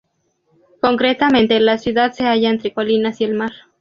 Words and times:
Concretamente, 0.81 1.59
la 1.59 1.77
ciudad 1.77 2.11
se 2.11 2.23
halla 2.25 2.49
entre 2.49 2.73
colinas 2.73 3.21
y 3.21 3.25
el 3.25 3.35
mar. 3.35 3.51